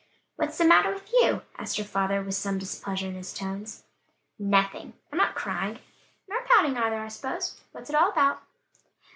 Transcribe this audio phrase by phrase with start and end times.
[0.35, 3.83] "What's the matter with you?" asked her father, with some displeasure in his tones.
[4.39, 5.77] "Nothing, I'm not crying."
[6.27, 7.61] "Nor pouting either, I suppose?
[7.71, 8.41] What's it all about."